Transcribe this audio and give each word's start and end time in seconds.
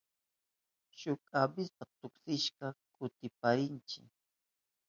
Shuk 0.99 1.21
avispa 1.41 1.83
tuksihushpan 1.97 2.73
kuchparinchi. 2.95 3.99